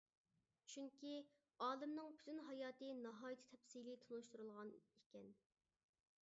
[0.75, 1.11] چۈنكى،
[1.65, 5.31] ئالىمنىڭ پۈتۈن ھاياتى ناھايىتى تەپسىلىي تونۇشتۇرۇلغان ئىكەن.